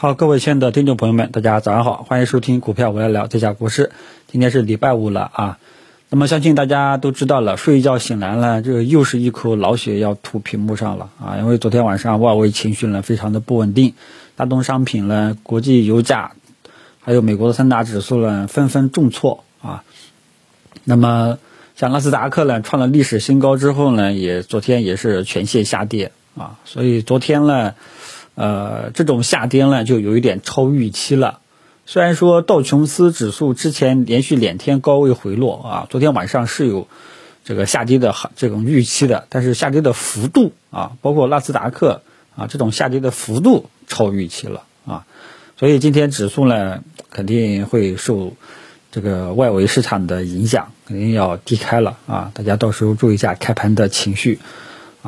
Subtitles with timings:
[0.00, 3.90] 好，各位亲爱的听众朋友们，大家早上好，欢迎收听股票我来聊，这家国事。
[4.28, 5.58] 今天是礼拜五了啊，
[6.08, 13.94] 那么相信大家都知道了，睡一觉醒来了，这个又是一口老血要吐屏幕上了啊，因为昨天晚上外围情绪呢非常的不稳定，
[14.36, 16.30] 大宗商品呢、国际油价，
[17.00, 19.82] 还有美国的三大指数呢纷纷重挫啊。
[20.84, 21.40] 那么
[21.74, 27.74] 像纳斯达克呢创了历史新高之后呢，也昨天也是全线下跌啊，所以昨天呢。
[28.38, 31.40] 呃，这种下跌呢，就有一点超预期了。
[31.86, 36.86] 虽然说道琼斯指数之前连续两天高位回落啊，昨天晚上是有
[37.44, 42.02] 这个下跌的这种预期的，但是下跌的幅度啊，包括纳斯达克
[42.36, 45.04] 啊这种下跌的幅度超预期了啊，
[45.58, 48.34] 所以今天指数呢肯定会受
[48.92, 54.38] 这个外围市场的影响，肯定要低开了啊，大家到时候注意一下开盘的情绪。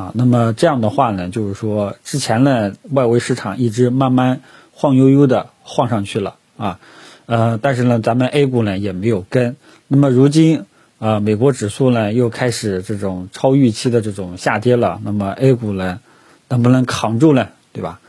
[0.00, 4.40] 啊，那么这样的话呢，就是说之前呢，外围市场一直慢慢
[4.72, 6.80] 晃悠悠的晃上去了啊，
[7.26, 9.56] 呃，但是呢，咱们 A 股呢也没有跟。
[9.88, 10.64] 那么如今
[10.98, 16.00] 啊，美国指数呢又开始这种超预期的这种下跌了，那么 A 股呢
[16.48, 17.48] 能不能扛住呢？
[17.74, 18.00] 对吧？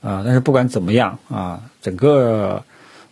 [0.00, 2.64] 啊，但是不管怎么样啊，整个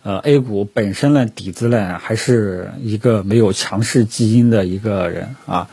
[0.03, 5.69] 呃 A 股本身呢底子呢还是一个没有强势基因的一个人啊。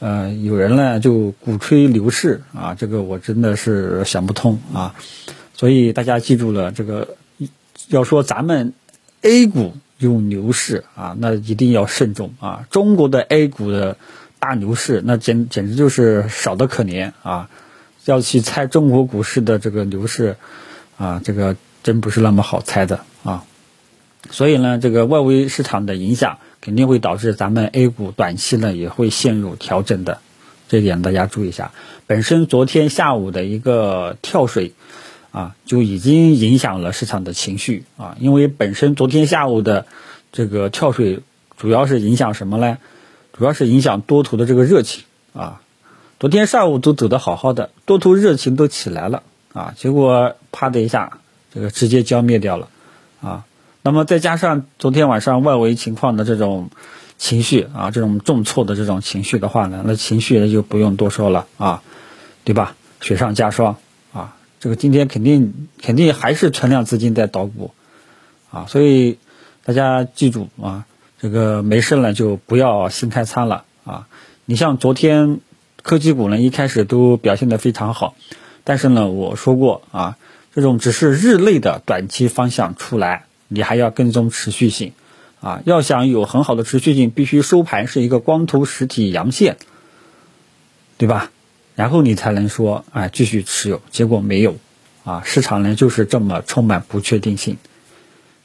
[0.00, 4.94] 呃，有人呢就鼓吹牛市啊，这个我真的是想不通啊。
[5.54, 7.16] 所以大家记住了，这个
[7.88, 8.72] 要说咱们
[9.20, 12.66] A 股有牛市啊，那一定要慎重啊。
[12.70, 13.98] 中国的 A 股的
[14.38, 17.50] 大牛市，那简简直就是少得可怜啊。
[18.06, 20.36] 要去猜中国股市的这个牛市
[20.96, 23.44] 啊，这个真不是那么好猜的啊。
[24.30, 26.38] 所以呢，这个外围市场的影响。
[26.60, 30.20] 肯定会导致咱们 A 股短期呢也会陷入调整的，
[30.68, 31.72] 这点大家注意一下。
[32.06, 34.72] 本身昨天下午的一个跳水，
[35.30, 38.16] 啊，就已经影响了市场的情绪啊。
[38.20, 39.86] 因为本身昨天下午的
[40.32, 41.20] 这个跳水，
[41.56, 42.78] 主要是影响什么呢？
[43.32, 45.62] 主要是影响多头的这个热情啊。
[46.18, 49.22] 昨天上午都走得好好的，多头热情都起来了
[49.54, 51.20] 啊，结果啪的一下，
[51.54, 52.68] 这个直接浇灭掉了
[53.22, 53.44] 啊。
[53.82, 56.70] 那么再加上昨天晚上外围情况的这种
[57.16, 61.82] 情绪啊，这种重挫的这种情绪的话呢，那情绪就不用多说了啊，
[62.44, 62.76] 对吧？
[63.00, 63.76] 雪上加霜
[64.12, 67.70] 啊，这个今天肯定肯定还是存量资金在捣鼓
[68.50, 69.18] 啊，所以
[69.64, 70.84] 大家记住啊，
[71.18, 74.08] 这个没事呢就不要新开仓了啊。
[74.44, 75.40] 你像昨天
[75.82, 78.14] 科技股呢一开始都表现的非常好，
[78.64, 80.18] 但是呢我说过啊，
[80.54, 83.24] 这种只是日内的短期方向出来。
[83.52, 84.92] 你还要跟踪持续性，
[85.40, 89.56] 啊，要想有很好的持续性，必须收盘是一个光头实体阳线，
[90.98, 91.32] 对吧？
[91.74, 93.82] 然后你才能说，哎，继续持有。
[93.90, 94.54] 结果没有，
[95.02, 97.56] 啊，市场呢就是这么充满不确定性。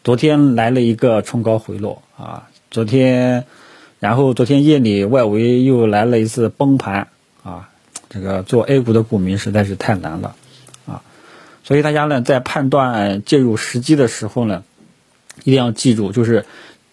[0.04, 3.46] 昨天来了一个冲高回落，啊，昨天，
[4.00, 7.10] 然后昨天夜里外围又来了一次崩盘，
[7.44, 7.70] 啊，
[8.10, 10.36] 这个做 A 股的股民实在是太难了，
[10.88, 11.04] 啊，
[11.64, 14.64] 所以大家呢在判断介入时机的时候呢。
[15.44, 16.46] 一定要记住，就是，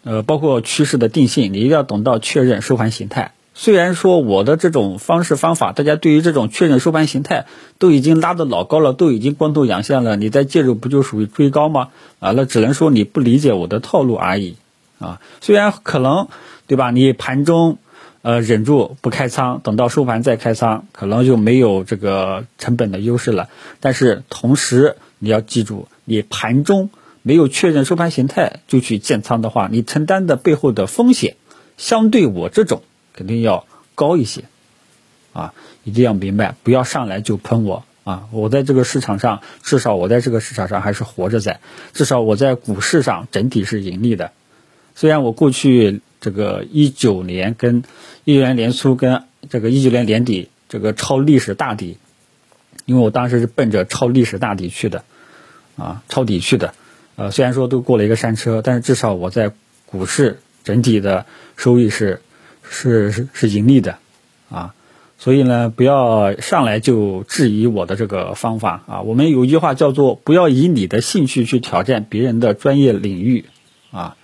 [0.04, 3.32] 呃，包括趋势的定性，你一定要等到确认收盘形态。
[3.54, 7.44] 虽然说我的这种方式方法，大家对于这种确认收盘形态
[7.78, 11.88] 都已经拉得老高了，都已经光头阳线了，你再介入不就属于追高吗？
[12.19, 14.56] 啊，那只能说你不理解我的套路而已。
[14.98, 16.28] 啊，虽然可能，
[16.66, 16.91] 对吧？
[16.91, 17.76] 你盘中，
[18.22, 23.48] 呃，忍住不开仓，等到收盘再开仓，可能就没有这个成本的优势了。
[23.80, 26.88] 但是同时你要记住，你盘中。
[27.22, 31.37] 没有确认收盘形态就去建仓的话，你承担的背后的风险，
[31.77, 32.83] 相对我这种
[33.15, 34.44] 肯定要高一些，
[35.33, 38.28] 啊，一定要明白，不要上来就喷我啊！
[38.33, 41.60] 我在这个市场上，至少我在这个市场上还是活着在，
[41.93, 44.33] 至少我在股市上整体是盈利的。
[44.97, 47.84] 虽然我过去这个一九年跟
[48.25, 51.99] 一九年年初跟这个一九年年底这个超历史大底，
[52.84, 55.04] 因为我当时是奔着超历史大底去的，
[55.77, 56.75] 啊，抄底去的。
[57.17, 59.53] 呃，虽然说都过了一个山车，但是至少我在
[59.86, 61.27] 股市整体的
[61.57, 62.22] 收益是
[62.63, 63.98] 是是盈利的，
[64.51, 64.75] 啊，
[65.19, 69.01] 所以呢，不要上来就质疑我的这个方法啊。
[69.03, 73.45] 我们有一句话叫做“不要以你的兴趣去挑战别人的专业领域”，
[73.92, 74.16] 啊，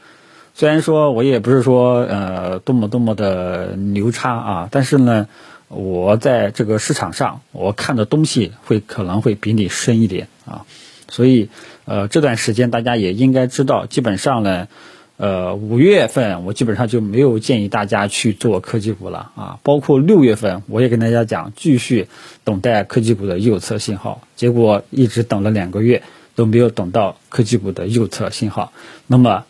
[0.54, 5.28] 虽然说我也不是说呃多么多么的牛叉啊，但是呢，
[5.68, 10.64] 我在这个市场上我看的东西会可能会比你深一点啊。
[11.08, 11.48] 所以，
[11.84, 14.68] 呃，这段时间大家也应该知道，基本上呢，
[15.16, 19.58] 呃，五月份我基本上就没有建议大家去做科技股了啊。
[19.62, 22.08] 包括六月份，我也跟大家讲，继续
[22.44, 24.22] 等待科技股的右侧信号。
[24.36, 26.02] 结果一直等了两个月，
[26.34, 28.72] 都没有等到科技股的右侧信号。
[29.06, 29.44] 那么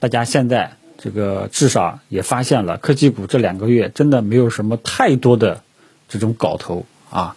[0.00, 5.62] 大家现在这个至少也发现了，科技股这两个月真的没有什么太多的
[6.08, 7.36] 这种搞头啊，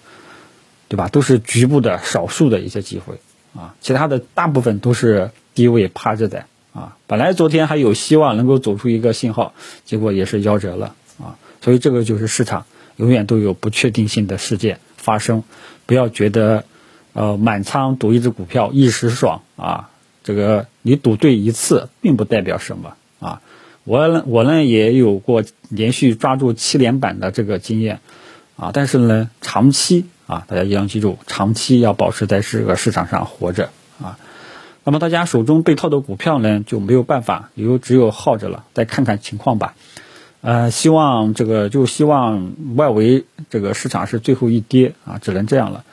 [0.87, 1.09] 对吧？
[1.09, 3.19] 都是局部的少数的一些机会
[3.59, 6.95] 啊，其他的大部分都是低位趴着的啊。
[7.07, 9.53] 本来昨天还有希望能够走出一个信号，
[9.83, 11.35] 结果也是夭折了啊。
[11.61, 12.65] 所以这个就是市场
[12.95, 15.43] 永远都有不确定性的事件发生，
[15.85, 16.63] 不要觉得。
[17.11, 19.89] 呃，满仓赌一只股票一时爽啊，
[20.23, 23.41] 这个你赌对一次并不代表什么啊。
[23.83, 27.99] 我呢，我呢也有过连续抓住七连板的这个经验
[28.55, 34.19] 啊，但是呢，长期啊，大家一定要记住，长期要保持在这个市场上活着啊。
[34.83, 39.73] 那么大家手中被套的股票呢，就没有办法，有只有耗着了，再看看情况吧。
[40.41, 45.83] 呃，希望这个就希望外围这个市场是最后一跌啊，只能这样了。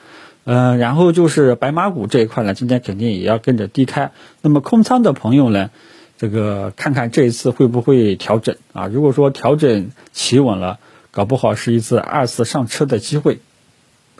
[0.45, 4.11] 嗯，然后就是白马股这一块呢，今天肯定也要跟着低开。
[4.43, 5.71] 那么空仓的朋友呢，
[6.19, 8.85] 这个看看这一次会不会调整啊？
[8.85, 10.77] 如果说调整企稳了，
[11.09, 13.39] 搞不好是一次二次上车的机会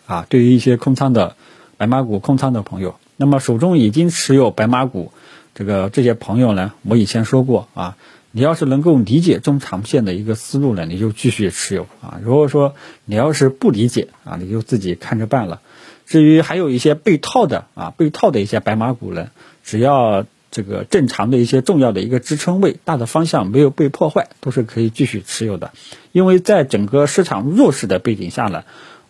[0.07, 0.25] 啊。
[0.27, 1.35] 对于一些空仓的
[1.77, 5.11] 白马股空仓的朋友，那么手中已经持有白马股
[5.53, 7.97] 这个这些朋友呢，我以前说过啊，
[8.31, 12.19] 你要是能够理解中长线的一个思路呢，你就继续持有啊。
[12.23, 12.75] 如果说
[13.05, 15.61] 你要是不理解啊，你就自己看着办了。
[16.05, 19.29] 至于还有一些被套的啊，被套的一些白马股呢，
[19.63, 25.73] 只要这个正常的一些重要的一个支撑位，大的方向没有被破坏，都是可以继续持有的。
[26.13, 28.63] 因为在整个市场弱势的背景下呢，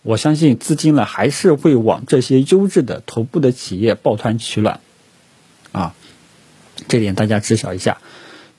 [0.04, 4.80] 我相信资金呢还是会往这些优质的头部的企业抱团取暖，
[5.72, 5.94] 啊，
[6.88, 7.98] 这点大家知晓一下。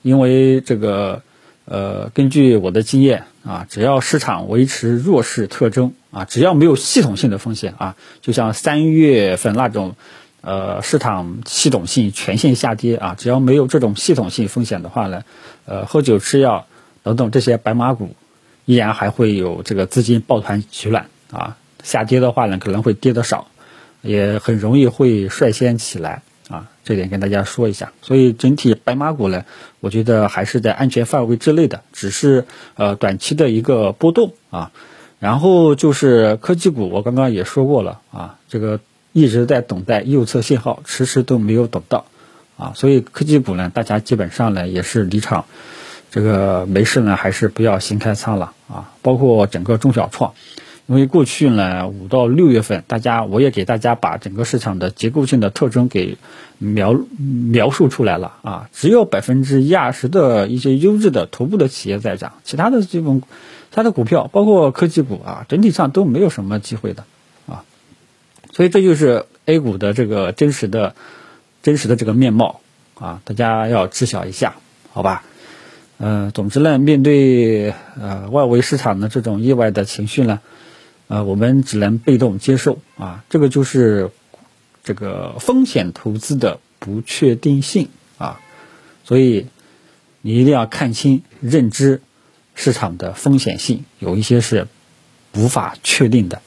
[0.01, 1.21] 因为这个
[1.65, 5.93] 呃，根据我的经验啊，只要市场维持弱势特征。
[6.11, 9.95] 啊，只要没有系统性的风险啊，就像三月份那种，
[10.41, 15.23] 呃，市场系统性全线下跌啊，只要没有这种系统性风险的话呢，
[15.65, 16.65] 呃，喝酒吃药
[17.03, 18.15] 等等这些白马股，
[18.65, 23.47] 依然还会有这个资金抱团取暖啊，下跌的话呢，可能会跌得少，
[24.01, 27.91] 也很容易会率先起来啊，这点跟大家说一下。
[28.01, 29.45] 所以整体白马股呢，
[29.79, 32.45] 我觉得还是在安全范围之内的，只是
[32.75, 34.71] 呃短期的一个波动啊。
[35.19, 38.79] 然后就是科技股，我刚刚也说过了啊，这个
[39.11, 42.05] 一直在等待右侧信号，迟迟都没有等到，
[42.55, 45.43] 啊，所以科技股呢，大家基本上呢也是离场，
[46.09, 50.33] 这个没事呢还是不要新开仓了啊，包括整个中小创，
[50.89, 56.17] 因为过去呢五到六月份，大家我也给大家把整个市场的结构性的特征给
[56.57, 63.21] 描描述出来了啊，只有百分之一二十的一些优质的头部的企业在涨，其他的基本。
[63.71, 67.03] 它的股票包括科技股啊，整体上都没有什么机会的
[67.45, 67.63] 啊，
[68.51, 70.95] 所以这就是 A 股的这个真实的、
[71.61, 72.61] 真实的这个面貌
[72.95, 74.55] 啊，大家要知晓一下，
[74.91, 75.23] 好吧？
[75.99, 80.39] 呃，总之呢，面对呃外围市场的这种意外的情绪呢，
[81.09, 84.09] 呃，我们只能被动接受啊，这个就是
[84.85, 88.39] 这个风险投资的不确定性啊，
[89.03, 89.47] 所以
[90.21, 92.01] 你一定要看清、认知。
[92.55, 94.67] 市场的风险性有一些是
[95.33, 96.41] 无法确定的，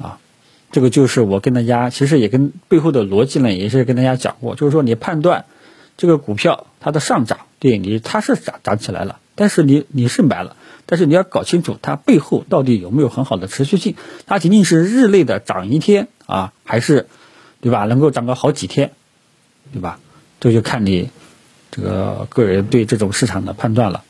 [0.00, 0.18] 啊，
[0.72, 5.44] 这个就是我跟大家其实也跟背后的逻辑呢，也是跟大家讲过，就是说你判断
[5.96, 13.94] 这个股票它的上涨，对你它是涨涨起来了，但是你你是买了，但是你要搞清楚它背后到底有没有很好的持续性，
[14.26, 17.06] 它仅仅是日内的涨一天啊，还是
[17.60, 17.84] 对吧？
[17.84, 18.90] 能够涨个好几天，
[19.72, 20.00] 对吧？
[20.40, 21.10] 这就看你
[21.70, 24.02] 这个个人对这种市场的判断了。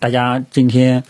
[0.00, 1.04] 大家今天，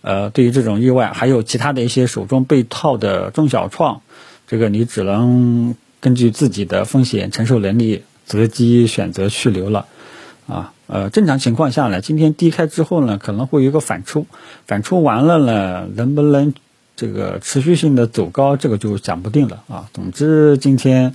[0.00, 4.00] 呃，对于这种意外，还有其他的一些手中被套的中小创，
[4.46, 9.86] 这个你只能根据自己的风险承受能力择机选择去留了，
[10.46, 14.24] 啊，呃，正常情况下呢，今天低开之后呢，可能会有一个反抽，
[14.66, 16.54] 反抽完了呢，能不能
[16.96, 19.90] 这个持续性的走高，这个就讲不定了啊。
[19.92, 21.14] 总之，今天，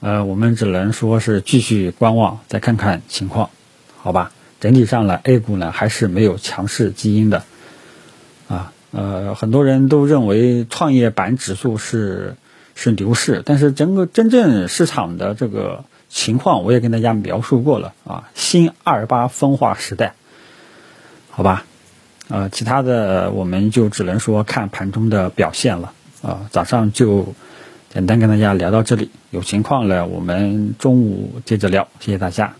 [0.00, 3.50] 呃，我们只能说是继续观望，再看看情况，
[3.96, 4.32] 好吧？
[4.58, 7.44] 整体上呢，A 股呢还是没有强势基因的，
[8.48, 12.34] 啊，呃，很多人都认为创业板指数是
[12.74, 20.14] 是牛市，但是整个真正市场的这个情况，我也跟大家描述过了啊，新二八分化时代，
[21.28, 21.64] 好吧，
[22.28, 25.92] 呃，其他的我们就只能说看盘中的表现了
[26.22, 27.26] 啊，早上就
[27.92, 32.54] 简单跟大家聊到这里，有情况了我们中午接着聊，谢谢大家。